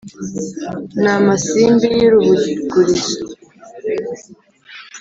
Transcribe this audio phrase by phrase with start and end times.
[1.01, 3.17] Ni amasimbi y'urubugurizo,